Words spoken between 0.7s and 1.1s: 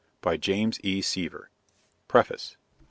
E.